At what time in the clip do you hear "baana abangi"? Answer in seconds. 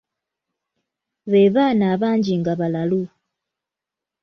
1.55-2.33